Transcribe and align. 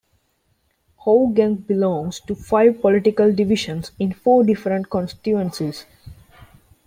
Hougang 1.05 1.67
belongs 1.67 2.21
to 2.21 2.33
five 2.33 2.81
political 2.81 3.31
divisions 3.31 3.91
in 3.99 4.13
four 4.13 4.43
different 4.43 4.89
constituencies. 4.89 5.85